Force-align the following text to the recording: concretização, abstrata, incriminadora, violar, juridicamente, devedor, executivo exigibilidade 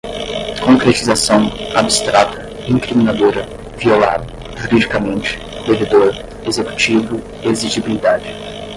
concretização, 0.65 1.51
abstrata, 1.75 2.49
incriminadora, 2.67 3.47
violar, 3.77 4.21
juridicamente, 4.57 5.37
devedor, 5.67 6.15
executivo 6.43 7.21
exigibilidade 7.43 8.29